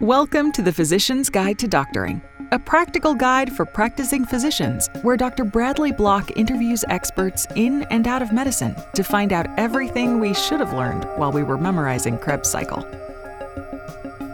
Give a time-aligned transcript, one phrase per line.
[0.00, 2.20] Welcome to the Physician's Guide to Doctoring,
[2.52, 5.44] a practical guide for practicing physicians, where Dr.
[5.44, 10.60] Bradley Block interviews experts in and out of medicine to find out everything we should
[10.60, 12.82] have learned while we were memorizing Krebs cycle.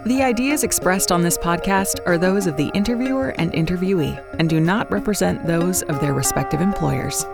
[0.07, 4.61] The ideas expressed on this podcast are those of the interviewer and interviewee and do
[4.61, 7.25] not represent those of their respective employers.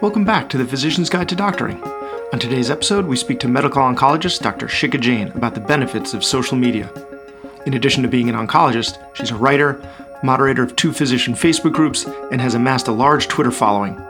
[0.00, 1.80] Welcome back to the Physician's Guide to Doctoring.
[2.32, 4.66] On today's episode, we speak to medical oncologist Dr.
[4.66, 6.90] Shikha Jain about the benefits of social media.
[7.66, 9.78] In addition to being an oncologist, she's a writer,
[10.22, 14.02] moderator of two physician Facebook groups, and has amassed a large Twitter following.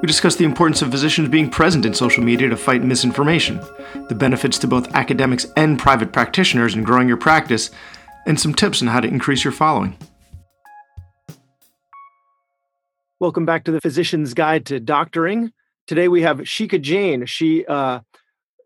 [0.00, 3.60] We discuss the importance of physicians being present in social media to fight misinformation,
[4.08, 7.72] the benefits to both academics and private practitioners in growing your practice,
[8.26, 9.96] and some tips on how to increase your following.
[13.18, 15.52] Welcome back to the Physician's Guide to Doctoring.
[15.90, 17.26] Today we have Shikha Jain.
[17.26, 17.98] She uh,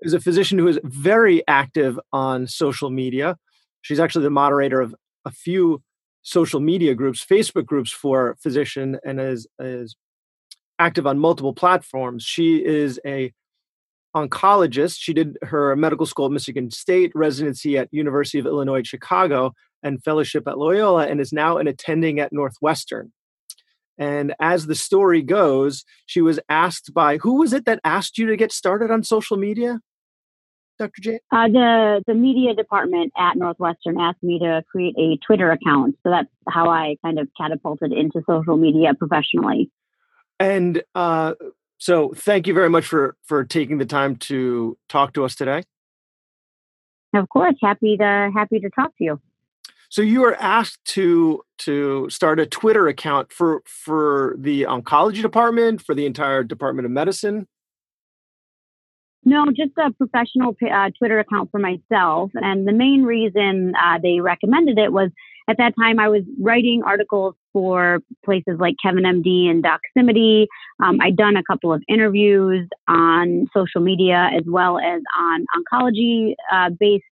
[0.03, 3.39] is a physician who is very active on social media.
[3.81, 5.83] She's actually the moderator of a few
[6.21, 9.97] social media groups, Facebook groups for physician, and is is
[10.79, 12.25] active on multiple platforms.
[12.25, 13.33] She is a
[14.15, 14.99] oncologist.
[14.99, 20.05] She did her medical school at Michigan State, residency at University of Illinois Chicago, and
[20.05, 23.14] fellowship at Loyola, and is now an attending at Northwestern.
[23.99, 28.27] And as the story goes, she was asked by who was it that asked you
[28.27, 29.81] to get started on social media,
[30.79, 31.01] Dr.
[31.01, 31.21] J?
[31.31, 36.11] Uh, the the media department at Northwestern asked me to create a Twitter account, so
[36.11, 39.71] that's how I kind of catapulted into social media professionally.
[40.41, 41.35] And uh,
[41.79, 45.63] so, thank you very much for for taking the time to talk to us today.
[47.15, 49.21] Of course, happy to happy to talk to you.
[49.95, 55.83] So you were asked to to start a Twitter account for for the oncology department,
[55.83, 57.47] for the entire Department of Medicine.
[59.25, 62.33] No, just a professional uh, Twitter account for myself.
[62.35, 65.11] And the main reason uh, they recommended it was
[65.49, 70.49] at that time I was writing articles for places like Kevin MD and Doximity.
[70.83, 76.35] Um, I'd done a couple of interviews on social media as well as on oncology
[76.53, 77.05] uh, based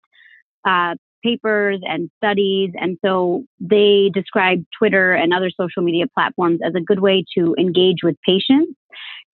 [0.65, 2.71] uh, papers and studies.
[2.75, 7.55] And so they describe Twitter and other social media platforms as a good way to
[7.59, 8.73] engage with patients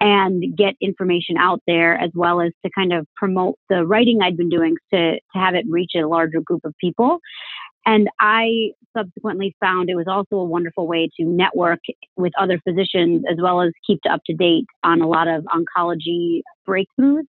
[0.01, 4.37] and get information out there as well as to kind of promote the writing I'd
[4.37, 7.21] been doing to, to have it reach a larger group of people.
[7.87, 11.79] And I subsequently found it was also a wonderful way to network
[12.17, 16.41] with other physicians as well as keep up to date on a lot of oncology
[16.69, 17.27] breakthroughs.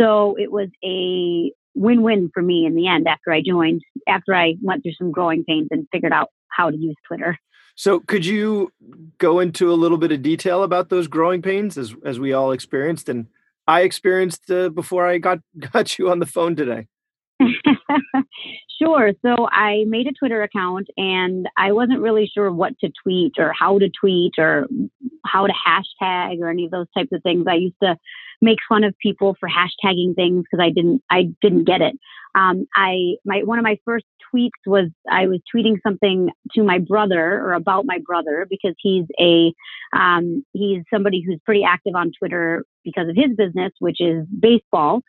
[0.00, 4.54] So it was a win-win for me in the end after I joined, after I
[4.62, 7.38] went through some growing pains and figured out how to use Twitter.
[7.74, 8.70] So could you
[9.18, 12.52] go into a little bit of detail about those growing pains as as we all
[12.52, 13.26] experienced and
[13.66, 15.38] I experienced uh, before I got
[15.72, 16.88] got you on the phone today?
[18.80, 19.12] sure.
[19.24, 23.52] So I made a Twitter account and I wasn't really sure what to tweet or
[23.58, 24.66] how to tweet or
[25.24, 27.46] how to hashtag or any of those types of things.
[27.48, 27.96] I used to
[28.42, 31.96] make fun of people for hashtagging things because I didn't I didn't get it.
[32.34, 34.04] Um, I my one of my first
[34.34, 39.04] tweets was I was tweeting something to my brother or about my brother because he's
[39.18, 39.52] a
[39.96, 45.02] um, he's somebody who's pretty active on Twitter because of his business, which is baseball,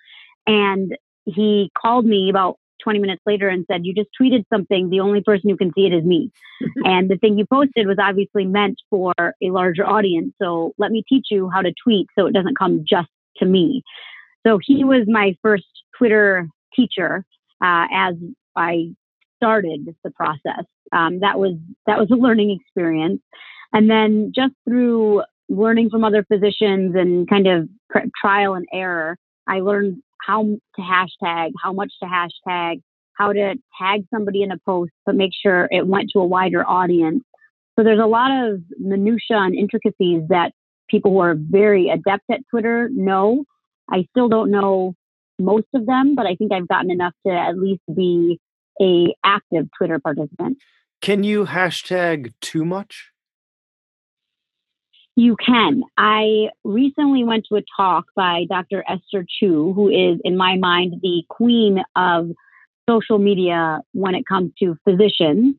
[0.48, 0.96] and
[1.26, 4.90] he called me about 20 minutes later and said, You just tweeted something.
[4.90, 6.32] The only person who can see it is me.
[6.84, 10.34] and the thing you posted was obviously meant for a larger audience.
[10.42, 13.08] So let me teach you how to tweet so it doesn't come just
[13.38, 13.84] to me.
[14.46, 15.66] So he was my first
[15.98, 17.26] Twitter teacher
[17.64, 18.16] uh, as
[18.56, 18.94] I
[19.38, 20.66] started the process.
[20.92, 21.56] Um, that was
[21.88, 23.22] that was a learning experience,
[23.72, 27.70] and then just through learning from other physicians and kind of
[28.22, 29.18] trial and error,
[29.48, 32.82] I learned how to hashtag, how much to hashtag,
[33.14, 36.68] how to tag somebody in a post, but make sure it went to a wider
[36.68, 37.24] audience.
[37.78, 40.52] So there's a lot of minutia and intricacies that
[40.94, 43.46] people who are very adept at Twitter know.
[43.90, 44.94] I still don't know
[45.40, 48.40] most of them, but I think I've gotten enough to at least be
[48.80, 50.60] a active Twitter participant.
[51.02, 53.10] Can you hashtag too much?
[55.16, 55.82] You can.
[55.98, 58.84] I recently went to a talk by Dr.
[58.88, 62.30] Esther Choo, who is, in my mind, the queen of
[62.88, 65.56] social media when it comes to physicians.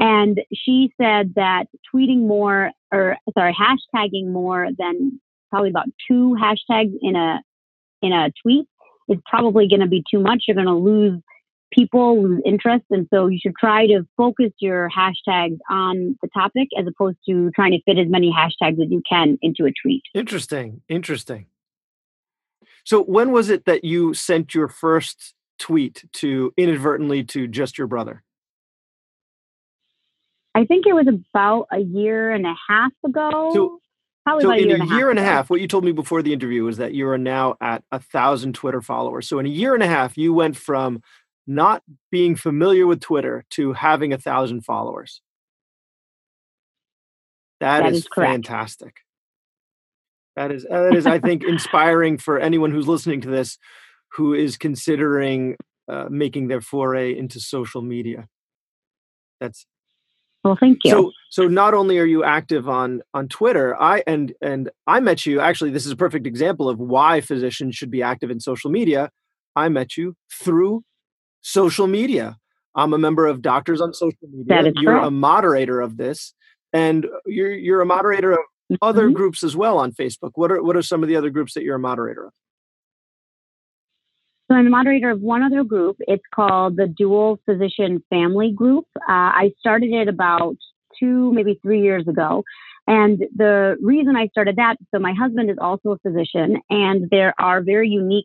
[0.00, 6.92] And she said that tweeting more, or sorry, hashtagging more than probably about two hashtags
[7.02, 7.42] in a
[8.02, 8.66] in a tweet
[9.08, 10.44] is probably going to be too much.
[10.46, 11.20] You're going to lose
[11.72, 16.68] people, lose interest, and so you should try to focus your hashtags on the topic
[16.78, 20.02] as opposed to trying to fit as many hashtags as you can into a tweet.
[20.14, 20.82] Interesting.
[20.88, 21.46] Interesting.
[22.84, 27.86] So when was it that you sent your first tweet to inadvertently to just your
[27.86, 28.22] brother?
[30.58, 33.52] I think it was about a year and a half ago.
[33.54, 33.80] So,
[34.26, 35.84] Probably so in a year, a and, a year and a half, what you told
[35.84, 39.28] me before the interview was that you are now at a thousand Twitter followers.
[39.28, 41.00] So in a year and a half, you went from
[41.46, 45.22] not being familiar with Twitter to having a thousand followers.
[47.60, 48.96] That is, is fantastic.
[50.34, 53.58] That is that is I think inspiring for anyone who's listening to this,
[54.12, 55.56] who is considering
[55.88, 58.28] uh, making their foray into social media.
[59.40, 59.64] That's
[60.48, 60.90] Well, thank you.
[60.90, 65.26] so so not only are you active on on Twitter, I and and I met
[65.26, 68.70] you actually this is a perfect example of why physicians should be active in social
[68.70, 69.10] media.
[69.54, 70.84] I met you through
[71.42, 72.36] social media.
[72.74, 74.44] I'm a member of Doctors on Social Media.
[74.46, 76.32] That is you're a moderator of this
[76.72, 78.38] and you're you're a moderator of
[78.82, 79.14] other Mhm.
[79.14, 80.30] groups as well on Facebook.
[80.34, 82.32] What are what are some of the other groups that you're a moderator of?
[84.48, 85.96] So I'm the moderator of one other group.
[86.00, 88.86] It's called the Dual Physician Family Group.
[88.96, 89.02] Uh,
[89.36, 90.56] I started it about
[90.98, 92.42] two, maybe three years ago.
[92.86, 97.34] And the reason I started that, so my husband is also a physician, and there
[97.38, 98.24] are very unique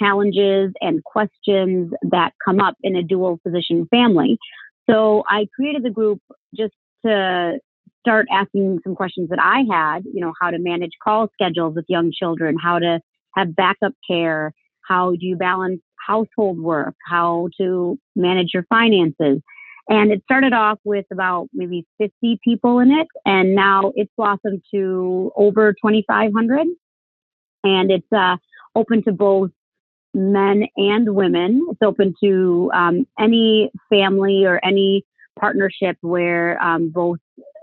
[0.00, 4.38] challenges and questions that come up in a dual physician family.
[4.88, 6.22] So I created the group
[6.56, 6.72] just
[7.04, 7.58] to
[8.00, 11.84] start asking some questions that I had, you know, how to manage call schedules with
[11.88, 13.00] young children, how to
[13.36, 14.54] have backup care,
[14.88, 19.42] how do you balance household work, how to manage your finances.
[19.90, 24.62] And it started off with about maybe 50 people in it, and now it's blossomed
[24.74, 26.66] to over 2,500.
[27.64, 28.36] And it's uh,
[28.74, 29.50] open to both
[30.14, 31.66] men and women.
[31.70, 35.04] It's open to um, any family or any
[35.38, 37.18] partnership where um, both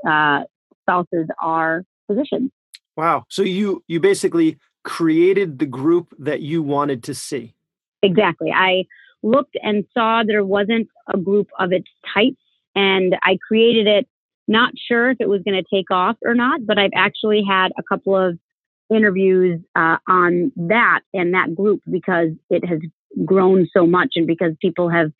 [0.07, 0.41] uh,
[0.81, 2.51] spouses are physicians.
[2.97, 3.25] Wow.
[3.29, 7.53] So you you basically created the group that you wanted to see.
[8.01, 8.51] Exactly.
[8.51, 8.85] I
[9.23, 12.37] looked and saw there wasn't a group of its type,
[12.75, 14.07] and I created it
[14.47, 17.71] not sure if it was going to take off or not, but I've actually had
[17.79, 18.37] a couple of
[18.93, 22.79] interviews uh, on that and that group because it has
[23.25, 25.11] grown so much and because people have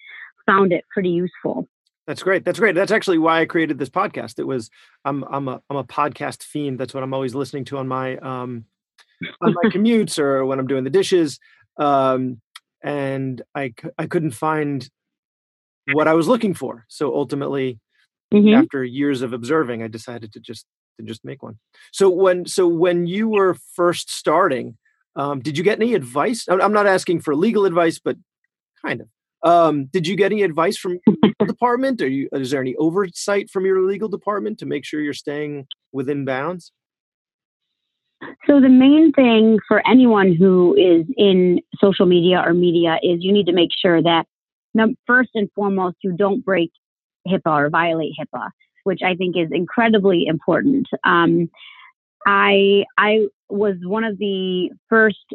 [0.46, 1.68] found it pretty useful.
[2.06, 2.46] That's great.
[2.46, 2.76] That's great.
[2.76, 4.38] That's actually why I created this podcast.
[4.38, 4.70] It was
[5.06, 6.78] I'm I'm a I'm a podcast fiend.
[6.78, 8.66] That's what I'm always listening to on my um
[9.42, 11.40] on my commutes or when I'm doing the dishes.
[11.78, 12.42] Um
[12.84, 13.74] and I
[14.10, 14.88] couldn't find
[15.94, 16.86] what I was looking for.
[16.90, 17.80] So ultimately
[18.34, 18.54] Mhm.
[18.64, 20.66] after years of observing, I decided to just
[20.98, 21.60] to just make one.
[21.92, 24.78] So when so when you were first starting,
[25.16, 26.46] um, did you get any advice?
[26.50, 28.18] I'm not asking for legal advice, but
[28.86, 29.08] kind of.
[29.44, 31.16] Um, did you get any advice from your
[31.48, 32.02] department?
[32.02, 35.68] Or you, is there any oversight from your legal department to make sure you're staying
[35.92, 36.72] within bounds?
[38.48, 43.34] So the main thing for anyone who is in social media or media is you
[43.34, 44.26] need to make sure that
[45.08, 46.72] first and foremost you don't break
[47.28, 48.50] HIPAA or violate HIPAA,
[48.84, 50.88] which I think is incredibly important.
[51.04, 51.50] Um,
[52.26, 55.26] I I was one of the first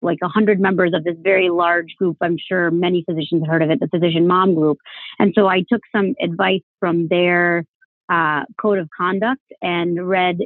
[0.00, 2.16] like 100 members of this very large group.
[2.20, 4.78] I'm sure many physicians have heard of it, the Physician Mom Group.
[5.18, 7.64] And so I took some advice from their
[8.08, 10.38] uh, code of conduct and read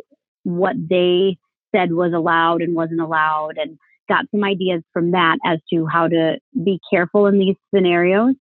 [0.44, 1.36] what they
[1.74, 3.78] said was allowed and wasn't allowed and
[4.08, 8.34] got some ideas from that as to how to be careful in these scenarios.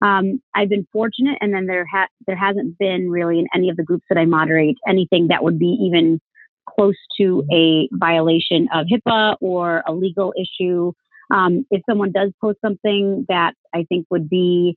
[0.00, 3.76] Um, I've been fortunate, and then there ha- there hasn't been really in any of
[3.76, 6.20] the groups that I moderate anything that would be even
[6.68, 10.92] close to a violation of HIPAA or a legal issue.
[11.34, 14.76] Um, if someone does post something that I think would be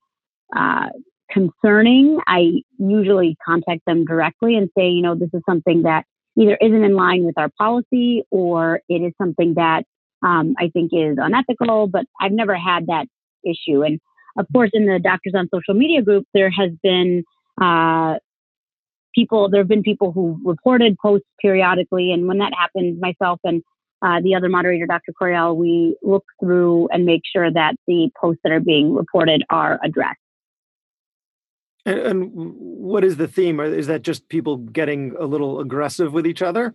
[0.56, 0.90] uh,
[1.30, 6.06] concerning, I usually contact them directly and say, you know, this is something that
[6.38, 9.84] either isn't in line with our policy or it is something that
[10.24, 13.08] um, I think is unethical, but I've never had that
[13.44, 13.84] issue.
[13.84, 14.00] And
[14.38, 17.24] of course, in the Doctors on Social Media group, there has been
[17.62, 18.16] uh,
[19.14, 22.12] people, there have been people who reported posts periodically.
[22.12, 23.62] And when that happens, myself and
[24.02, 25.14] uh, the other moderator, Dr.
[25.20, 29.80] Coriel, we look through and make sure that the posts that are being reported are
[29.84, 30.21] addressed.
[31.86, 33.60] And, and what is the theme?
[33.60, 36.74] Is that just people getting a little aggressive with each other?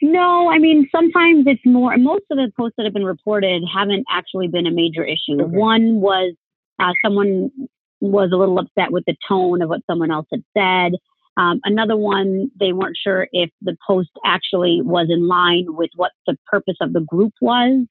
[0.00, 4.04] No, I mean, sometimes it's more, most of the posts that have been reported haven't
[4.10, 5.40] actually been a major issue.
[5.40, 5.44] Okay.
[5.44, 6.34] One was
[6.80, 7.50] uh, someone
[8.00, 10.98] was a little upset with the tone of what someone else had said.
[11.36, 16.10] Um, another one, they weren't sure if the post actually was in line with what
[16.26, 17.86] the purpose of the group was.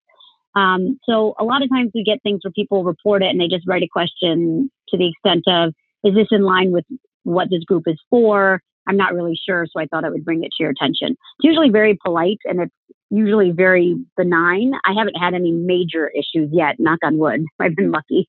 [0.53, 3.47] Um, so a lot of times we get things where people report it and they
[3.47, 6.85] just write a question to the extent of, is this in line with
[7.23, 8.61] what this group is for?
[8.87, 11.11] I'm not really sure, so I thought I would bring it to your attention.
[11.11, 12.73] It's usually very polite and it's
[13.11, 14.73] usually very benign.
[14.85, 17.45] I haven't had any major issues yet, knock on wood.
[17.59, 18.27] I've been lucky.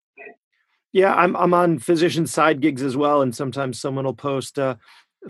[0.92, 4.74] Yeah, I'm I'm on physician side gigs as well, and sometimes someone will post uh,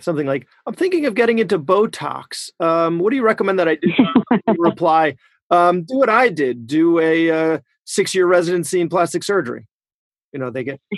[0.00, 2.50] something like, "I'm thinking of getting into Botox.
[2.58, 3.92] Um, what do you recommend that I do?"
[4.58, 5.14] reply,
[5.50, 6.66] um, "Do what I did.
[6.66, 9.68] Do a uh, six-year residency in plastic surgery."
[10.32, 10.80] You know, they get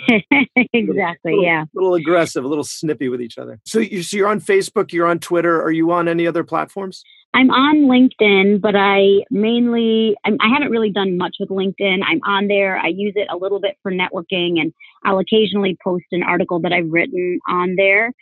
[0.73, 3.59] exactly, little, yeah, a little aggressive, a little snippy with each other.
[3.65, 5.61] So you so you're on Facebook, you're on Twitter.
[5.61, 7.03] Are you on any other platforms?
[7.35, 11.99] I'm on LinkedIn, but I mainly, I'm, I haven't really done much with LinkedIn.
[12.07, 12.77] I'm on there.
[12.77, 14.71] I use it a little bit for networking and
[15.03, 18.13] I'll occasionally post an article that I've written on there,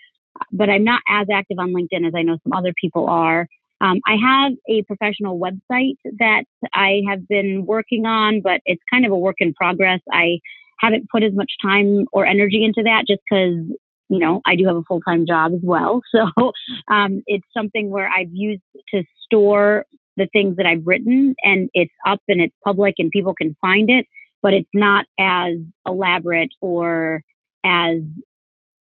[0.52, 3.48] but I'm not as active on LinkedIn as I know some other people are.
[3.82, 9.06] Um, I have a professional website that I have been working on, but it's kind
[9.06, 10.00] of a work in progress.
[10.12, 10.40] I
[10.80, 13.66] haven't put as much time or energy into that just because
[14.10, 16.02] you know, I do have a full time job as well.
[16.12, 16.52] So
[16.88, 18.62] um, it's something where I've used
[18.94, 19.86] to store
[20.18, 23.90] the things that I've written and it's up and it's public and people can find
[23.90, 24.06] it,
[24.44, 25.56] but it's not as
[25.88, 27.24] elaborate or
[27.66, 28.02] as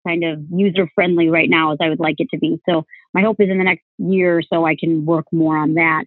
[0.06, 2.58] kind of user friendly right now as I would like it to be.
[2.66, 5.74] So my hope is in the next year or so I can work more on
[5.74, 6.04] that.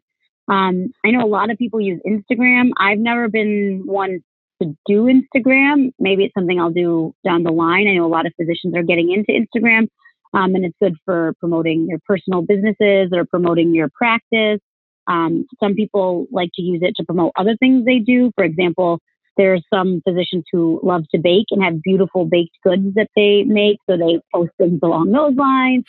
[0.48, 2.72] Um, I know a lot of people use Instagram.
[2.78, 4.24] I've never been one
[4.64, 5.92] to do Instagram.
[6.00, 7.88] Maybe it's something I'll do down the line.
[7.88, 9.88] I know a lot of physicians are getting into Instagram,
[10.34, 14.60] um, and it's good for promoting your personal businesses or promoting your practice.
[15.08, 18.32] Um, some people like to use it to promote other things they do.
[18.36, 19.00] For example,
[19.38, 23.44] there are some physicians who love to bake and have beautiful baked goods that they
[23.44, 25.84] make, so they post things along those lines.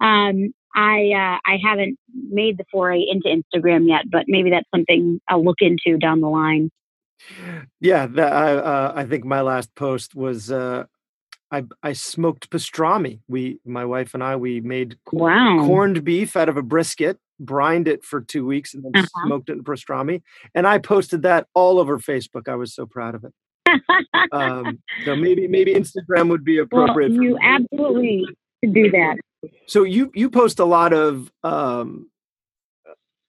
[0.00, 1.98] Um, I uh, I haven't
[2.30, 6.28] made the foray into Instagram yet, but maybe that's something I'll look into down the
[6.28, 6.70] line.
[7.80, 10.84] Yeah, that, I uh, I think my last post was uh,
[11.50, 13.20] I I smoked pastrami.
[13.28, 15.64] We my wife and I we made wow.
[15.66, 19.26] corned beef out of a brisket, brined it for two weeks, and then uh-huh.
[19.26, 20.22] smoked it in pastrami.
[20.54, 22.48] And I posted that all over Facebook.
[22.48, 23.32] I was so proud of it.
[24.32, 27.12] um, so maybe maybe Instagram would be appropriate.
[27.12, 28.24] Well, you absolutely
[28.62, 29.16] should do that.
[29.66, 32.10] So you you post a lot of um,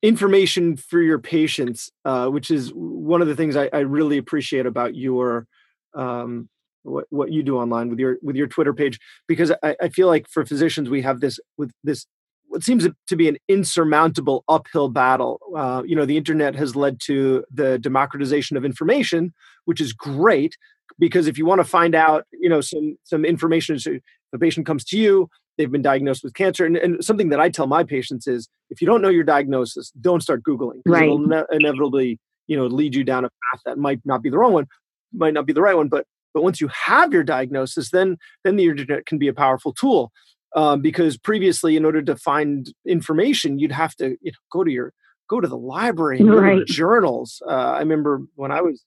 [0.02, 4.66] information for your patients, uh, which is one of the things I, I really appreciate
[4.66, 5.48] about your
[5.94, 6.50] um,
[6.84, 10.08] what what you do online with your with your Twitter page, because I, I feel
[10.08, 12.06] like for physicians we have this with this
[12.48, 15.40] what seems to be an insurmountable uphill battle.
[15.56, 19.34] Uh, you know, the internet has led to the democratization of information,
[19.66, 20.58] which is great
[20.98, 24.00] because if you want to find out, you know, some some information, so
[24.34, 26.66] a patient comes to you, they've been diagnosed with cancer.
[26.66, 29.92] And, and, something that I tell my patients is if you don't know your diagnosis,
[30.00, 30.82] don't start Googling.
[30.86, 31.04] Right.
[31.04, 34.38] It'll ne- inevitably, you know, lead you down a path that might not be the
[34.38, 34.68] wrong one,
[35.14, 35.90] might not be the right one.
[35.90, 39.74] But but once you have your diagnosis, then then the internet can be a powerful
[39.74, 40.12] tool.
[40.56, 44.72] Um, because previously, in order to find information, you'd have to you know, go to
[44.72, 44.94] your
[45.30, 46.66] go to the library and right.
[46.66, 47.42] journals.
[47.48, 48.84] Uh, I remember when I was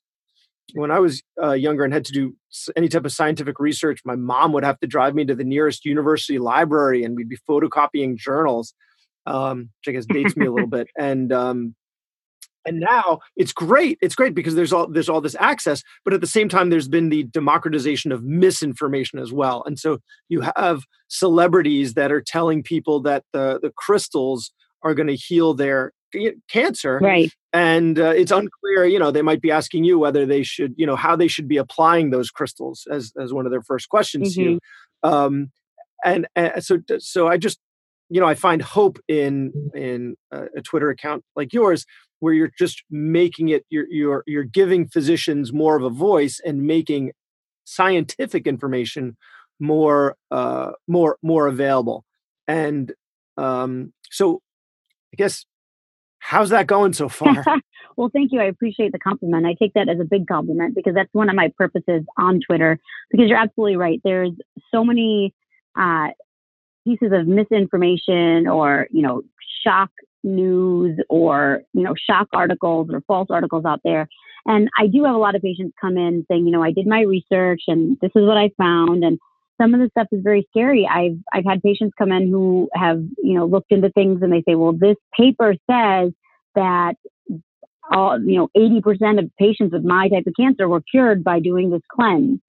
[0.74, 2.36] when I was uh, younger and had to do
[2.76, 5.84] any type of scientific research, my mom would have to drive me to the nearest
[5.84, 8.74] university library, and we'd be photocopying journals,
[9.26, 10.88] um, which I guess dates me a little bit.
[10.98, 11.74] And um,
[12.64, 13.98] and now it's great.
[14.00, 16.88] It's great because there's all there's all this access, but at the same time, there's
[16.88, 19.62] been the democratization of misinformation as well.
[19.66, 24.52] And so you have celebrities that are telling people that the the crystals
[24.82, 25.92] are going to heal their
[26.48, 30.42] cancer right and uh, it's unclear you know they might be asking you whether they
[30.42, 33.62] should you know how they should be applying those crystals as as one of their
[33.62, 34.42] first questions mm-hmm.
[34.42, 34.60] to you
[35.04, 35.14] mm-hmm.
[35.14, 35.50] um
[36.04, 37.58] and, and so so i just
[38.08, 41.84] you know i find hope in in a, a twitter account like yours
[42.20, 46.62] where you're just making it you're you're you're giving physicians more of a voice and
[46.62, 47.12] making
[47.64, 49.16] scientific information
[49.60, 52.04] more uh more more available
[52.48, 52.92] and
[53.36, 54.40] um so
[55.12, 55.44] i guess
[56.22, 57.44] How's that going so far?
[57.96, 58.40] well, thank you.
[58.40, 59.44] I appreciate the compliment.
[59.44, 62.78] I take that as a big compliment because that's one of my purposes on Twitter.
[63.10, 64.00] Because you're absolutely right.
[64.04, 64.30] There's
[64.72, 65.34] so many
[65.76, 66.08] uh,
[66.86, 69.22] pieces of misinformation or, you know,
[69.64, 69.90] shock
[70.22, 74.08] news or, you know, shock articles or false articles out there.
[74.46, 76.86] And I do have a lot of patients come in saying, you know, I did
[76.86, 79.04] my research and this is what I found.
[79.04, 79.18] And
[79.62, 80.88] some of the stuff is very scary.
[80.90, 84.42] I've I've had patients come in who have you know looked into things and they
[84.46, 86.12] say, well, this paper says
[86.54, 86.94] that
[87.90, 91.70] all you know 80% of patients with my type of cancer were cured by doing
[91.70, 92.40] this cleanse,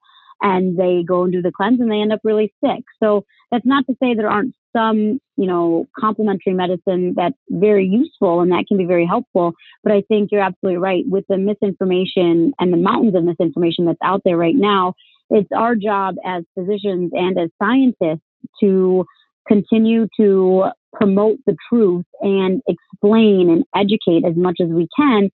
[0.41, 2.84] and they go and do the cleanse and they end up really sick.
[3.01, 8.41] So that's not to say there aren't some you know complementary medicine that's very useful
[8.41, 9.53] and that can be very helpful.
[9.84, 14.00] But I think you're absolutely right with the misinformation and the mountains of misinformation that's
[14.03, 14.96] out there right now
[15.33, 18.21] it's our job as physicians and as scientists
[18.61, 19.03] to
[19.47, 25.29] continue to promote the truth and explain and educate as much as we can.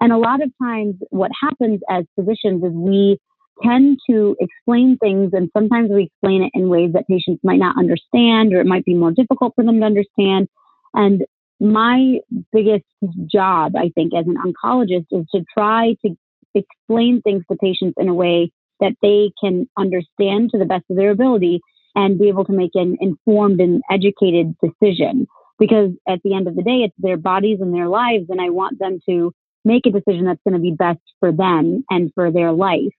[0.00, 3.18] And a lot of times, what happens as physicians is we
[3.62, 7.76] tend to explain things, and sometimes we explain it in ways that patients might not
[7.78, 10.48] understand, or it might be more difficult for them to understand.
[10.94, 11.24] And
[11.60, 12.18] my
[12.52, 12.86] biggest
[13.30, 16.16] job, I think, as an oncologist is to try to
[16.54, 18.50] explain things to patients in a way
[18.82, 21.60] that they can understand to the best of their ability
[21.94, 25.26] and be able to make an informed and educated decision.
[25.58, 28.50] Because at the end of the day, it's their bodies and their lives, and I
[28.50, 29.32] want them to
[29.64, 32.92] make a decision that's going to be best for them and for their life.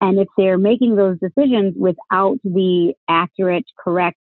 [0.00, 4.18] And if they're making those decisions without the accurate, correct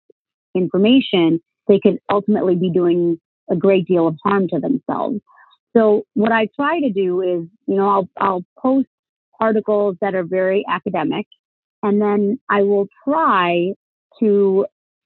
[0.55, 3.19] information, they could ultimately be doing
[3.51, 5.19] a great deal of harm to themselves.
[5.75, 8.87] So what I try to do is, you know, I'll, I'll post
[9.43, 11.27] articles that are very academic,
[11.81, 13.73] and then I will try
[14.19, 14.65] to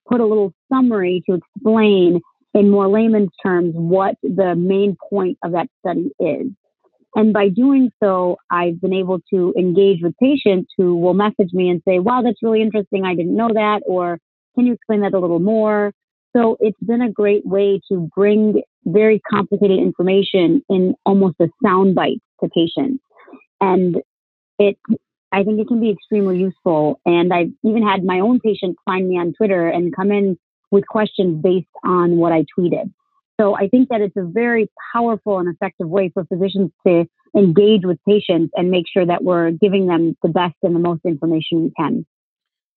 [0.09, 2.21] put a little summary to explain
[2.53, 6.47] in more layman's terms what the main point of that study is.
[7.15, 11.69] And by doing so, I've been able to engage with patients who will message me
[11.69, 13.05] and say, wow, that's really interesting.
[13.05, 13.81] I didn't know that.
[13.85, 14.19] Or
[14.55, 15.91] can you explain that a little more?
[16.35, 22.21] So it's been a great way to bring very complicated information in almost a soundbite
[22.41, 23.03] to patients.
[23.59, 23.97] And
[24.59, 24.77] it,
[25.31, 26.99] I think it can be extremely useful.
[27.05, 30.37] And I've even had my own patients find me on Twitter and come in
[30.71, 32.91] with questions based on what I tweeted.
[33.39, 37.85] So I think that it's a very powerful and effective way for physicians to engage
[37.85, 41.63] with patients and make sure that we're giving them the best and the most information
[41.63, 42.05] we can.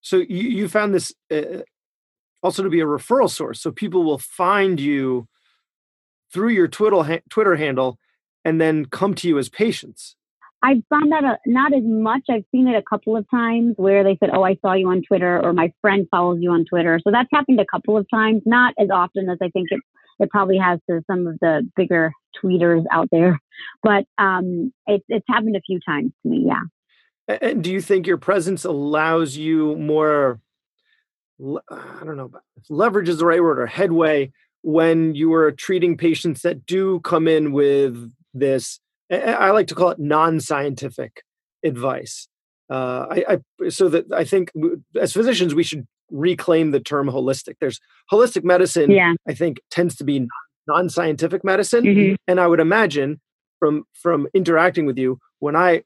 [0.02, 1.62] So you, you found this uh,
[2.42, 3.60] also to be a referral source.
[3.60, 5.28] So people will find you
[6.32, 7.98] through your Twitter Twitter handle
[8.44, 10.16] and then come to you as patients.
[10.62, 12.22] I've found that uh, not as much.
[12.28, 15.02] I've seen it a couple of times where they said, "Oh, I saw you on
[15.06, 18.42] Twitter," or "My friend follows you on Twitter." So that's happened a couple of times,
[18.44, 19.80] not as often as I think it
[20.18, 22.12] it probably has to some of the bigger
[22.42, 23.40] tweeters out there,
[23.82, 26.46] but um, it, it's happened a few times to me.
[26.46, 27.38] Yeah.
[27.40, 30.40] And do you think your presence allows you more
[31.70, 32.30] I don't know,
[32.68, 37.26] leverage is the right word or headway when you are treating patients that do come
[37.26, 38.78] in with this.
[39.10, 41.22] I like to call it non-scientific
[41.64, 42.28] advice.
[42.70, 44.52] Uh, I, I, so that I think
[44.98, 47.54] as physicians we should reclaim the term holistic.
[47.60, 48.90] There's holistic medicine.
[48.90, 49.14] Yeah.
[49.28, 50.28] I think tends to be
[50.68, 52.14] non-scientific medicine, mm-hmm.
[52.28, 53.20] and I would imagine
[53.58, 55.82] from from interacting with you when I,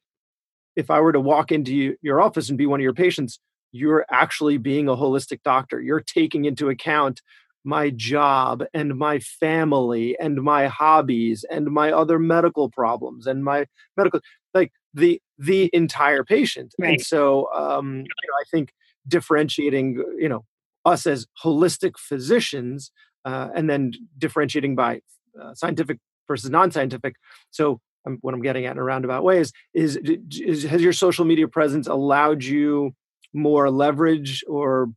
[0.76, 3.38] if I were to walk into you, your office and be one of your patients,
[3.72, 5.80] you're actually being a holistic doctor.
[5.80, 7.22] You're taking into account
[7.64, 13.66] my job and my family and my hobbies and my other medical problems and my
[13.96, 14.20] medical
[14.52, 16.74] like the the entire patient.
[16.78, 16.90] Right.
[16.90, 18.72] And so um, you know, I think
[19.08, 20.44] differentiating you know
[20.84, 22.90] us as holistic physicians
[23.24, 25.00] uh, and then differentiating by
[25.40, 25.98] uh, scientific
[26.28, 27.16] versus non-scientific.
[27.50, 29.98] So um, what I'm getting at in a roundabout way is, is,
[30.30, 32.94] is has your social media presence allowed you
[33.32, 34.88] more leverage or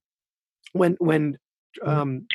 [0.73, 1.37] when when
[1.83, 1.87] mm.
[1.87, 2.27] um,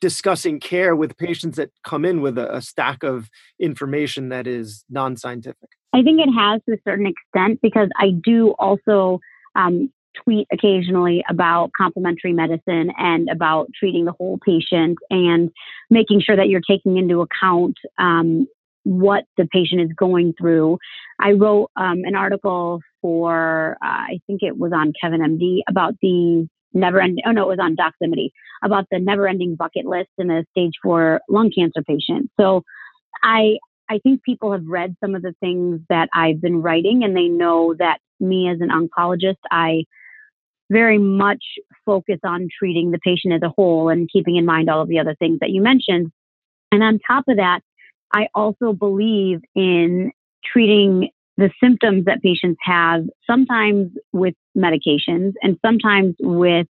[0.00, 4.84] discussing care with patients that come in with a, a stack of information that is
[4.90, 9.20] non-scientific i think it has to a certain extent because i do also
[9.56, 9.90] um,
[10.22, 15.50] tweet occasionally about complementary medicine and about treating the whole patient and
[15.90, 18.46] making sure that you're taking into account um,
[18.84, 20.78] what the patient is going through.
[21.18, 25.94] I wrote um, an article for, uh, I think it was on Kevin MD about
[26.00, 28.30] the never ending, oh no, it was on Doximity
[28.62, 32.30] about the never ending bucket list in a stage four lung cancer patient.
[32.38, 32.62] So
[33.22, 33.58] I,
[33.88, 37.28] I think people have read some of the things that I've been writing and they
[37.28, 39.84] know that me as an oncologist, I
[40.70, 41.44] very much
[41.84, 44.98] focus on treating the patient as a whole and keeping in mind all of the
[44.98, 46.10] other things that you mentioned.
[46.72, 47.60] And on top of that,
[48.14, 50.12] I also believe in
[50.44, 56.66] treating the symptoms that patients have, sometimes with medications and sometimes with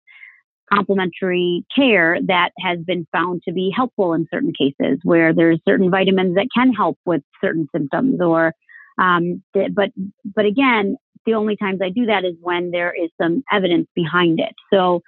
[0.72, 5.90] complementary care that has been found to be helpful in certain cases where there's certain
[5.90, 8.54] vitamins that can help with certain symptoms or
[8.98, 9.90] um, but
[10.34, 10.96] but again
[11.26, 14.54] the only times i do that is when there is some evidence behind it.
[14.72, 15.02] So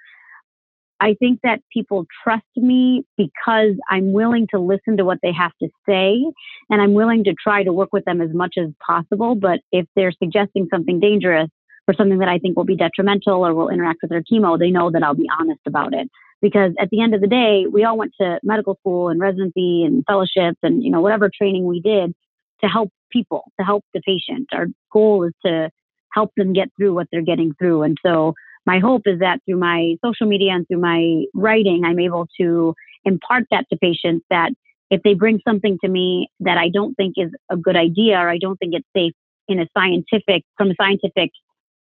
[1.01, 5.51] I think that people trust me because I'm willing to listen to what they have
[5.61, 6.23] to say
[6.69, 9.35] and I'm willing to try to work with them as much as possible.
[9.35, 11.49] But if they're suggesting something dangerous
[11.87, 14.71] or something that I think will be detrimental or will interact with their chemo, they
[14.71, 16.09] know that I'll be honest about it.
[16.41, 19.83] Because at the end of the day, we all went to medical school and residency
[19.83, 22.13] and fellowships and, you know, whatever training we did
[22.61, 24.47] to help people, to help the patient.
[24.53, 25.69] Our goal is to
[26.13, 27.83] help them get through what they're getting through.
[27.83, 28.33] And so
[28.65, 32.73] my hope is that through my social media and through my writing, I'm able to
[33.03, 34.51] impart that to patients that
[34.89, 38.29] if they bring something to me that I don't think is a good idea or
[38.29, 39.13] I don't think it's safe
[39.47, 41.31] in a scientific, from a scientific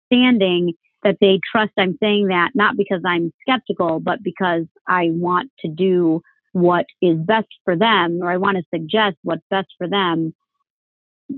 [0.07, 5.51] standing, that they trust I'm saying that not because I'm skeptical, but because I want
[5.61, 9.89] to do what is best for them or I want to suggest what's best for
[9.89, 10.35] them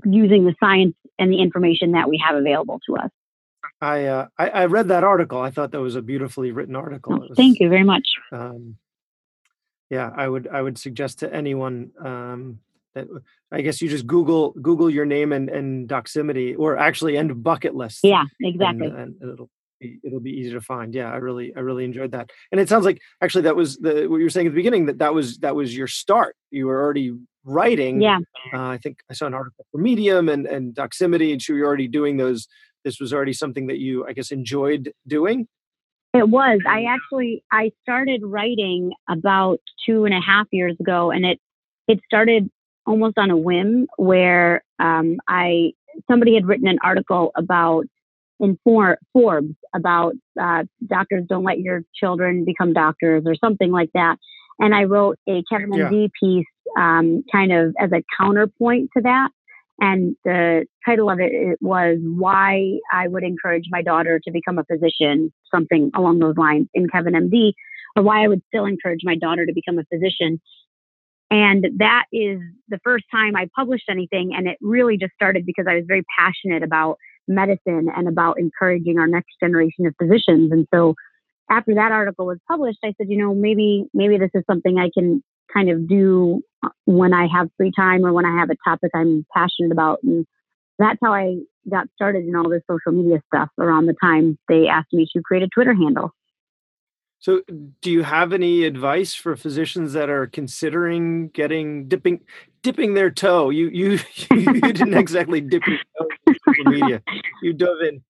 [0.05, 3.09] using the science and the information that we have available to us.
[3.81, 5.41] I, uh, I, I read that article.
[5.41, 7.13] I thought that was a beautifully written article.
[7.13, 8.07] Oh, was, thank you very much.
[8.31, 8.77] Um,
[9.89, 12.59] yeah, I would I would suggest to anyone um,
[12.93, 13.07] that
[13.51, 17.75] I guess you just Google Google your name and and Doximity or actually and bucket
[17.75, 17.99] list.
[18.03, 18.87] Yeah, exactly.
[18.87, 19.49] And, and it'll
[19.81, 20.95] be, it'll be easy to find.
[20.95, 22.29] Yeah, I really I really enjoyed that.
[22.51, 24.85] And it sounds like actually that was the what you were saying at the beginning
[24.85, 26.37] that that was that was your start.
[26.51, 27.13] You were already
[27.43, 27.99] writing.
[28.01, 28.19] Yeah.
[28.53, 31.67] Uh, I think I saw an article for Medium and and Doximity, and so you're
[31.67, 32.47] already doing those.
[32.83, 35.47] This was already something that you I guess enjoyed doing.
[36.13, 36.59] It was.
[36.67, 41.39] I actually I started writing about two and a half years ago, and it
[41.87, 42.49] it started
[42.85, 45.71] almost on a whim where um, I
[46.09, 47.85] somebody had written an article about
[48.39, 53.91] in For, Forbes about uh, doctors don't let your children become doctors or something like
[53.93, 54.17] that,
[54.59, 56.07] and I wrote a Kevin yeah.
[56.19, 56.45] piece
[56.77, 59.29] um, kind of as a counterpoint to that.
[59.81, 64.59] And the title of it, it was Why I Would Encourage My Daughter to Become
[64.59, 67.53] a Physician, something along those lines in Kevin MD,
[67.95, 70.39] or why I would still encourage my daughter to become a physician.
[71.31, 72.39] And that is
[72.69, 74.33] the first time I published anything.
[74.35, 78.99] And it really just started because I was very passionate about medicine and about encouraging
[78.99, 80.51] our next generation of physicians.
[80.51, 80.93] And so
[81.49, 84.89] after that article was published, I said, you know, maybe, maybe this is something I
[84.93, 88.55] can kind of do uh, when I have free time or when I have a
[88.67, 89.99] topic I'm passionate about.
[90.03, 90.25] And
[90.77, 91.37] that's how I
[91.69, 95.21] got started in all this social media stuff around the time they asked me to
[95.21, 96.11] create a Twitter handle.
[97.19, 97.41] So,
[97.83, 102.21] do you have any advice for physicians that are considering getting dipping
[102.63, 103.51] dipping their toe?
[103.51, 103.99] You you
[104.31, 107.03] you didn't exactly dip your toe in social media.
[107.43, 108.03] You dove in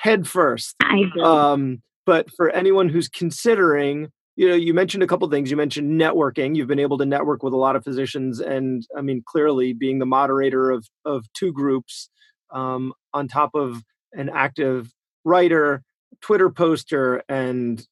[0.00, 0.76] head first.
[0.82, 1.22] I did.
[1.22, 5.50] Um, but for anyone who's considering, you know, you mentioned a couple things.
[5.50, 6.56] You mentioned networking.
[6.56, 9.98] You've been able to network with a lot of physicians, and I mean, clearly being
[9.98, 12.10] the moderator of of two groups,
[12.50, 14.92] um, on top of an active
[15.24, 15.82] writer,
[16.20, 17.86] Twitter poster, and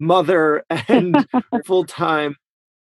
[0.00, 1.26] mother and
[1.66, 2.36] full time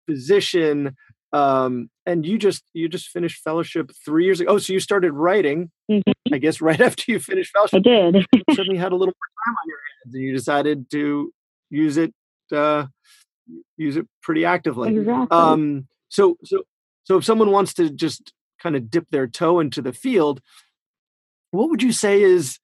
[0.07, 0.95] physician.
[1.33, 4.53] Um, and you just you just finished fellowship three years ago.
[4.53, 6.33] Oh, so you started writing, mm-hmm.
[6.33, 7.83] I guess, right after you finished fellowship.
[7.87, 8.25] I did.
[8.53, 11.33] suddenly had a little more time on your hands, and you decided to
[11.69, 12.13] use it
[12.51, 12.87] uh,
[13.77, 14.95] use it pretty actively.
[14.95, 15.27] Exactly.
[15.37, 16.63] Um, so so
[17.03, 20.41] so if someone wants to just kind of dip their toe into the field,
[21.51, 22.59] what would you say is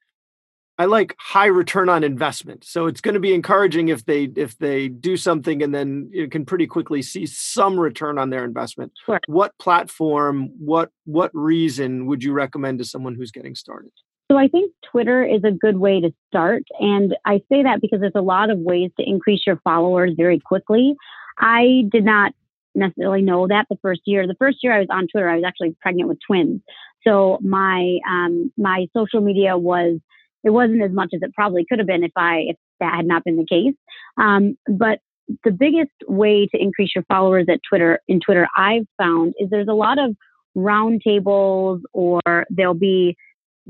[0.78, 2.64] I like high return on investment.
[2.64, 6.28] So it's going to be encouraging if they if they do something and then you
[6.28, 8.92] can pretty quickly see some return on their investment.
[9.06, 9.20] Sure.
[9.28, 13.92] What platform, what what reason would you recommend to someone who's getting started?
[14.34, 18.00] So I think Twitter is a good way to start and I say that because
[18.00, 20.96] there's a lot of ways to increase your followers very quickly.
[21.38, 22.32] I did not
[22.74, 24.26] necessarily know that the first year.
[24.26, 26.62] The first year I was on Twitter, I was actually pregnant with twins.
[27.06, 30.00] So my um, my social media was
[30.44, 33.06] it wasn't as much as it probably could have been if I if that had
[33.06, 33.76] not been the case.
[34.18, 34.98] Um, but
[35.44, 39.68] the biggest way to increase your followers at Twitter in Twitter I've found is there's
[39.68, 40.16] a lot of
[40.58, 43.16] roundtables or there'll be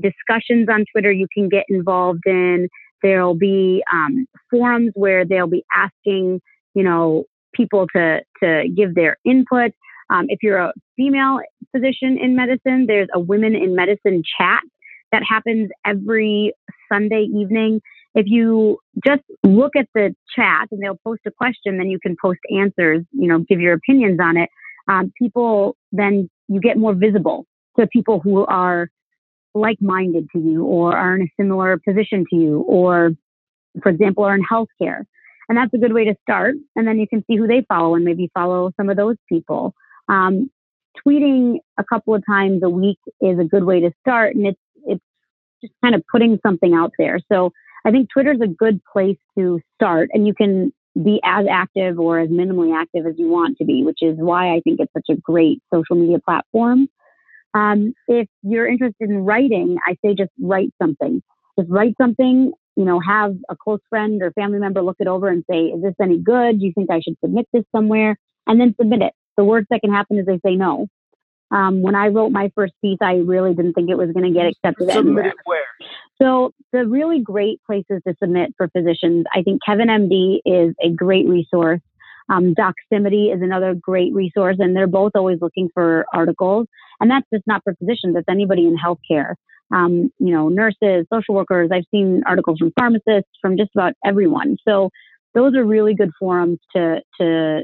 [0.00, 2.68] discussions on Twitter you can get involved in.
[3.02, 6.40] There'll be um, forums where they'll be asking,
[6.74, 9.72] you know, people to to give their input.
[10.10, 11.40] Um, if you're a female
[11.72, 14.62] physician in medicine, there's a women in medicine chat
[15.12, 16.52] that happens every
[16.90, 17.80] Sunday evening.
[18.14, 22.16] If you just look at the chat and they'll post a question, then you can
[22.20, 24.48] post answers, you know, give your opinions on it.
[24.88, 27.46] Um, people, then you get more visible
[27.78, 28.88] to people who are
[29.54, 33.12] like minded to you or are in a similar position to you, or,
[33.82, 35.02] for example, are in healthcare.
[35.48, 36.54] And that's a good way to start.
[36.74, 39.74] And then you can see who they follow and maybe follow some of those people.
[40.08, 40.50] Um,
[41.06, 44.34] tweeting a couple of times a week is a good way to start.
[44.34, 44.58] And it's
[45.64, 47.18] just kind of putting something out there.
[47.32, 47.52] So
[47.84, 51.98] I think Twitter is a good place to start, and you can be as active
[51.98, 54.92] or as minimally active as you want to be, which is why I think it's
[54.92, 56.88] such a great social media platform.
[57.54, 61.22] Um, if you're interested in writing, I say just write something.
[61.58, 65.28] Just write something, you know, have a close friend or family member look it over
[65.28, 66.58] and say, is this any good?
[66.58, 68.16] Do you think I should submit this somewhere?
[68.46, 69.12] And then submit it.
[69.36, 70.88] The worst that can happen is they say no.
[71.50, 74.36] Um, when I wrote my first piece, I really didn't think it was going to
[74.36, 75.34] get accepted submit anywhere.
[75.44, 75.60] where?
[76.20, 80.90] So the really great places to submit for physicians, I think Kevin MD is a
[80.90, 81.80] great resource.
[82.28, 86.66] Um, Doximity is another great resource, and they're both always looking for articles.
[87.00, 89.34] And that's just not for physicians; that's anybody in healthcare.
[89.72, 91.70] um, you know, nurses, social workers.
[91.72, 94.56] I've seen articles from pharmacists, from just about everyone.
[94.66, 94.90] So
[95.34, 97.62] those are really good forums to to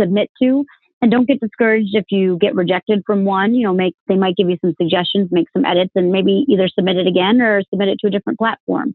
[0.00, 0.64] submit to.
[1.00, 3.54] And don't get discouraged if you get rejected from one.
[3.54, 6.68] You know, make they might give you some suggestions, make some edits, and maybe either
[6.68, 8.94] submit it again or submit it to a different platform.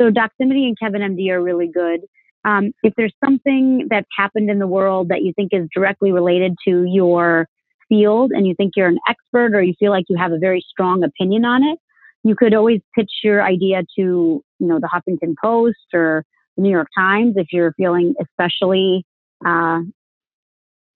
[0.00, 2.00] So Doximity and Kevin MD are really good.
[2.44, 6.56] Um, if there's something that's happened in the world that you think is directly related
[6.66, 7.46] to your
[7.88, 10.64] field and you think you're an expert or you feel like you have a very
[10.68, 11.78] strong opinion on it,
[12.24, 16.24] you could always pitch your idea to, you know, the Huffington Post or
[16.56, 19.04] the New York Times if you're feeling especially
[19.46, 19.80] uh,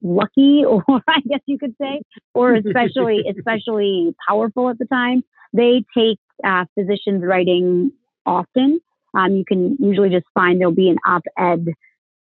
[0.02, 2.02] lucky, or I guess you could say,
[2.34, 5.22] or especially especially powerful at the time.
[5.52, 7.92] They take uh, physicians writing
[8.24, 8.80] often.
[9.14, 11.66] Um, you can usually just find there'll be an op-ed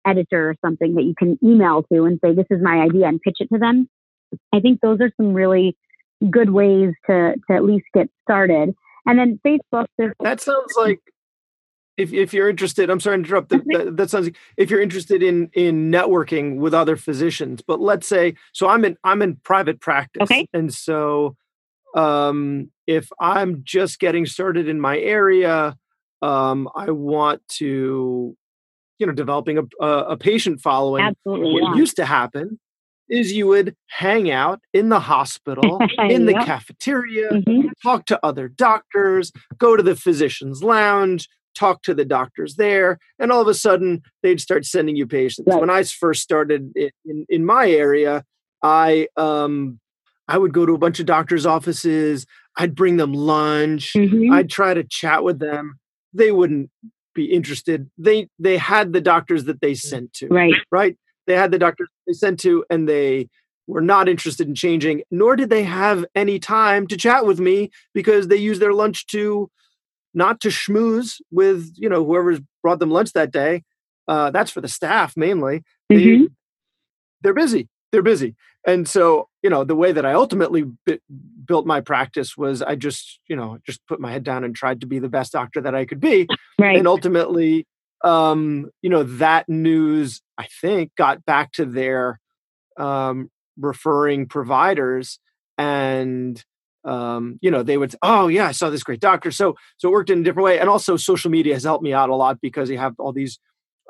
[0.07, 3.21] editor or something that you can email to and say, "This is my idea," and
[3.21, 3.89] pitch it to them.
[4.53, 5.77] I think those are some really
[6.31, 8.75] good ways to to at least get started.
[9.07, 9.87] And then Facebook.
[10.21, 11.01] That sounds like
[11.97, 13.51] if if you're interested, I'm sorry to interrupt.
[13.51, 17.63] That, that, that, sounds like if you're interested in in networking with other physicians.
[17.63, 20.49] But let's say, so I'm in I'm in private practice, okay.
[20.53, 21.37] and so
[21.95, 25.77] um, if I'm just getting started in my area,
[26.25, 28.35] um, I want to,
[28.99, 31.05] you know, developing a, a, a patient following.
[31.05, 31.75] Absolutely, what yeah.
[31.75, 32.59] used to happen
[33.11, 36.47] is you would hang out in the hospital, in the yep.
[36.47, 37.69] cafeteria, mm-hmm.
[37.83, 43.31] talk to other doctors, go to the physician's lounge, talk to the doctors there, and
[43.31, 45.47] all of a sudden they'd start sending you patients.
[45.47, 45.61] Right.
[45.61, 48.25] When I first started in, in, in my area,
[48.63, 49.79] I um,
[50.27, 52.25] I would go to a bunch of doctors' offices.
[52.57, 53.93] I'd bring them lunch.
[53.95, 54.33] Mm-hmm.
[54.33, 55.79] I'd try to chat with them.
[56.15, 56.71] They wouldn't
[57.15, 57.91] be interested.
[57.99, 60.29] They they had the doctors that they sent to.
[60.29, 60.55] Right.
[60.71, 60.97] Right
[61.27, 63.29] they had the doctors they sent to and they
[63.67, 67.71] were not interested in changing nor did they have any time to chat with me
[67.95, 69.51] because they used their lunch to
[70.13, 73.63] not to schmooze with you know whoever's brought them lunch that day
[74.07, 76.25] uh, that's for the staff mainly mm-hmm.
[76.25, 76.29] they,
[77.23, 78.35] they're busy they're busy.
[78.67, 81.01] And so you know the way that i ultimately b-
[81.45, 84.81] built my practice was i just you know just put my head down and tried
[84.81, 86.27] to be the best doctor that i could be.
[86.59, 86.79] Right.
[86.79, 87.67] and ultimately
[88.05, 92.21] um, you know, that news, I think, got back to their
[92.77, 95.19] um, referring providers
[95.57, 96.45] and
[96.85, 99.31] um, you know they would oh yeah i saw this great doctor.
[99.31, 100.59] So so it worked in a different way.
[100.59, 103.39] And also social media has helped me out a lot because you have all these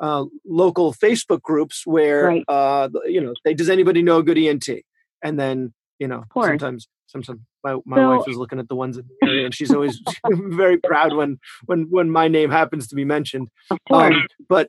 [0.01, 2.45] uh, local facebook groups where right.
[2.49, 4.69] uh, you know they does anybody know a good ent
[5.23, 8.99] and then you know sometimes sometimes my, my so, wife is looking at the ones
[8.99, 12.95] in the area and she's always very proud when when when my name happens to
[12.95, 13.49] be mentioned.
[13.91, 14.69] Um, but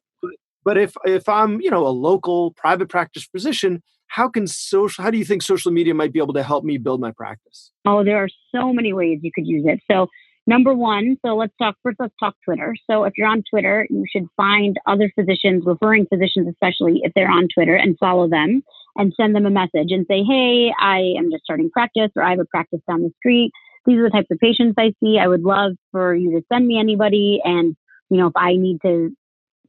[0.64, 5.12] but if if i'm you know a local private practice physician how can social how
[5.12, 7.72] do you think social media might be able to help me build my practice?
[7.86, 9.80] Oh there are so many ways you could use it.
[9.92, 10.08] So
[10.48, 14.04] number one so let's talk first let's talk twitter so if you're on twitter you
[14.12, 18.64] should find other physicians referring physicians especially if they're on twitter and follow them
[18.96, 22.32] and send them a message and say, Hey, I am just starting practice or I
[22.32, 23.52] have a practice down the street.
[23.86, 25.20] These are the types of patients I see.
[25.20, 27.40] I would love for you to send me anybody.
[27.44, 27.76] And,
[28.10, 29.12] you know, if I need to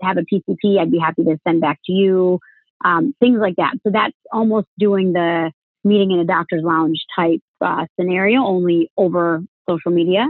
[0.02, 2.38] have a PCP, I'd be happy to send back to you.
[2.84, 3.74] Um, things like that.
[3.82, 5.50] So that's almost doing the
[5.84, 10.26] meeting in a doctor's lounge type uh, scenario, only over social media.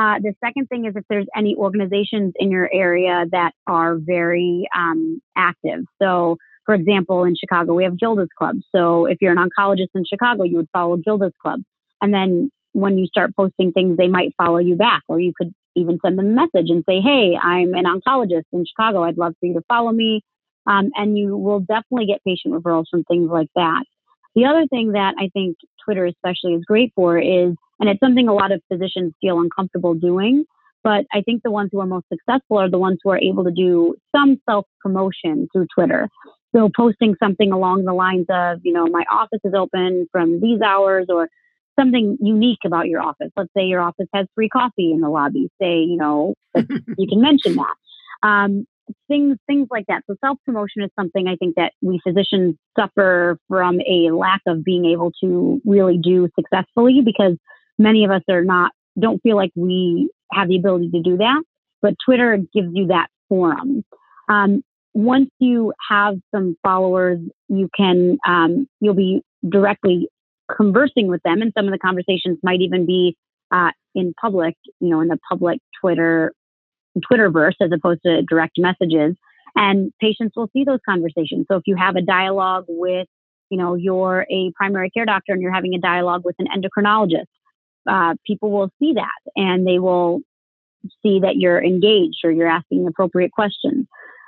[0.00, 4.66] Uh, the second thing is if there's any organizations in your area that are very
[4.74, 5.80] um, active.
[6.00, 8.56] So for example, in Chicago, we have Gilda's Club.
[8.74, 11.60] So if you're an oncologist in Chicago, you would follow Gilda's Club.
[12.00, 15.52] And then when you start posting things, they might follow you back, or you could
[15.74, 19.02] even send them a message and say, Hey, I'm an oncologist in Chicago.
[19.02, 20.22] I'd love for you to follow me.
[20.66, 23.84] Um, and you will definitely get patient referrals from things like that.
[24.34, 28.28] The other thing that I think Twitter especially is great for is, and it's something
[28.28, 30.44] a lot of physicians feel uncomfortable doing,
[30.84, 33.44] but I think the ones who are most successful are the ones who are able
[33.44, 36.08] to do some self promotion through Twitter.
[36.54, 40.60] So posting something along the lines of, you know, my office is open from these
[40.60, 41.28] hours or
[41.78, 43.30] something unique about your office.
[43.36, 45.48] Let's say your office has free coffee in the lobby.
[45.60, 47.74] Say, you know, you can mention that.
[48.22, 48.66] Um,
[49.08, 50.02] things things like that.
[50.06, 54.64] So self promotion is something I think that we physicians suffer from a lack of
[54.64, 57.36] being able to really do successfully because
[57.80, 61.42] many of us are not don't feel like we have the ability to do that.
[61.82, 63.84] But Twitter gives you that forum.
[64.28, 64.62] Um,
[64.92, 70.08] once you have some followers, you can um, you'll be directly
[70.54, 73.16] conversing with them, and some of the conversations might even be
[73.50, 76.32] uh, in public, you know, in the public Twitter
[77.10, 79.16] Twitterverse as opposed to direct messages.
[79.56, 81.46] And patients will see those conversations.
[81.50, 83.08] So if you have a dialogue with,
[83.48, 87.26] you know, you're a primary care doctor and you're having a dialogue with an endocrinologist,
[87.90, 90.20] uh, people will see that and they will
[91.02, 93.86] see that you're engaged or you're asking appropriate questions.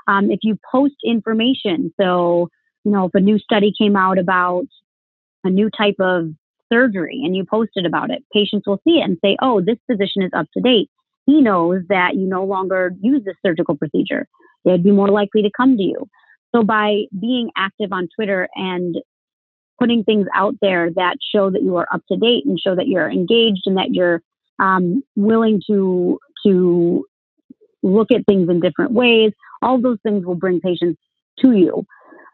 [0.09, 2.49] Um, if you post information, so,
[2.85, 4.67] you know, if a new study came out about
[5.45, 6.31] a new type of
[6.73, 10.23] surgery and you posted about it, patients will see it and say, oh, this physician
[10.23, 10.91] is up to date.
[11.27, 14.27] He knows that you no longer use this surgical procedure.
[14.65, 16.09] They'd be more likely to come to you.
[16.55, 18.97] So by being active on Twitter and
[19.83, 22.87] putting things out there that show that you are up to date and show that
[22.87, 24.23] you're engaged and that you're
[24.61, 27.05] um, willing to to
[27.83, 29.33] look at things in different ways.
[29.61, 31.01] All those things will bring patients
[31.41, 31.85] to you.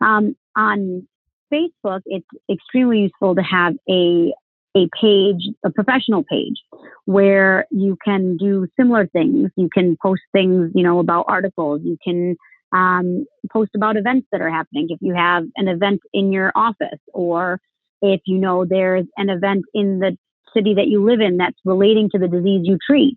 [0.02, 1.08] Um, on
[1.50, 4.34] Facebook, it's extremely useful to have a
[4.76, 6.60] a page, a professional page,
[7.06, 9.50] where you can do similar things.
[9.56, 11.80] You can post things, you know, about articles.
[11.82, 12.36] You can
[12.72, 14.86] um, post about events that are happening.
[14.90, 17.60] If you have an event in your office, or
[18.02, 20.16] if you know there's an event in the
[20.54, 23.16] city that you live in that's relating to the disease you treat,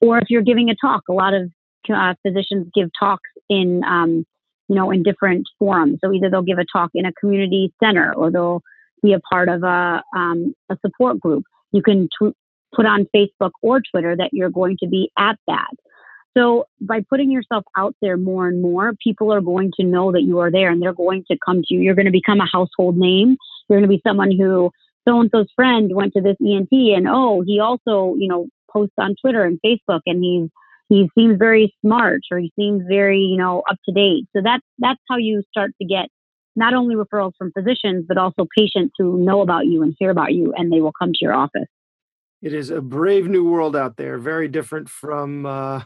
[0.00, 1.50] or if you're giving a talk, a lot of
[1.94, 4.24] uh, physicians give talks in, um,
[4.68, 5.98] you know, in different forums.
[6.02, 8.62] So either they'll give a talk in a community center, or they'll
[9.02, 11.44] be a part of a um, a support group.
[11.72, 12.36] You can tw-
[12.74, 15.70] put on Facebook or Twitter that you're going to be at that.
[16.36, 20.22] So by putting yourself out there more and more, people are going to know that
[20.22, 21.80] you are there and they're going to come to you.
[21.80, 23.36] You're going to become a household name.
[23.68, 24.70] You're going to be someone who
[25.08, 28.94] so and so's friend went to this ENT and oh, he also, you know, posts
[28.98, 30.48] on Twitter and Facebook and he's
[30.88, 34.26] he seems very smart or he seems very, you know, up to date.
[34.34, 36.08] So that's that's how you start to get
[36.56, 40.32] not only referrals from physicians, but also patients who know about you and hear about
[40.32, 41.68] you and they will come to your office.
[42.42, 45.82] It is a brave new world out there, very different from uh,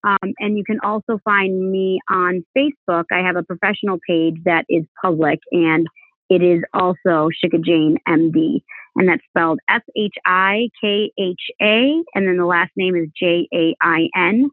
[0.06, 3.06] Um, and you can also find me on Facebook.
[3.12, 5.88] I have a professional page that is public, and
[6.30, 8.62] it is also Shikha Jain MD
[8.96, 13.10] and that's spelled S H I K H A, and then the last name is
[13.18, 14.50] J A I N.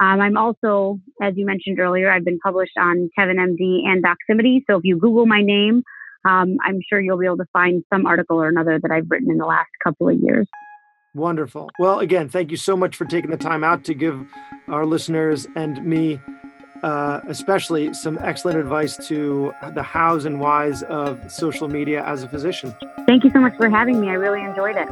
[0.00, 4.62] Um, I'm also, as you mentioned earlier, I've been published on Kevin MD and Doximity.
[4.68, 5.84] So if you Google my name,
[6.24, 9.30] um, I'm sure you'll be able to find some article or another that I've written
[9.30, 10.48] in the last couple of years.
[11.14, 11.70] Wonderful.
[11.78, 14.26] Well, again, thank you so much for taking the time out to give
[14.68, 16.20] our listeners and me
[16.82, 22.28] uh, especially some excellent advice to the hows and whys of social media as a
[22.28, 22.74] physician.
[23.06, 24.08] Thank you so much for having me.
[24.08, 24.88] I really enjoyed it.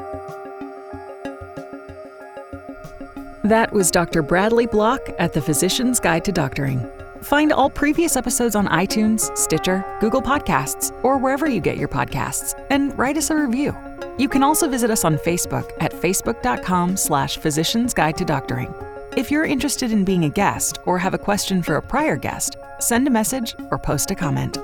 [3.43, 4.23] That was Dr.
[4.23, 6.89] Bradley Block at the Physician's Guide to Doctoring.
[7.23, 12.55] Find all previous episodes on iTunes, Stitcher, Google Podcasts, or wherever you get your podcasts,
[12.71, 13.77] and write us a review.
[14.19, 18.75] You can also visit us on Facebook at facebook.com slash physician's guide to doctoring.
[19.17, 22.57] If you're interested in being a guest or have a question for a prior guest,
[22.79, 24.59] send a message or post a comment.